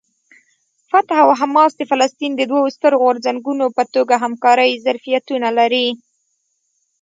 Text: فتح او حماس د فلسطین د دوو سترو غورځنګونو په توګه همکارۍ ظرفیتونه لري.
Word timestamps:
فتح 0.89 1.17
او 1.23 1.31
حماس 1.39 1.71
د 1.77 1.81
فلسطین 1.91 2.31
د 2.35 2.41
دوو 2.49 2.73
سترو 2.75 2.95
غورځنګونو 3.03 3.65
په 3.77 3.83
توګه 3.93 4.15
همکارۍ 4.23 4.71
ظرفیتونه 4.85 5.47
لري. 5.59 5.87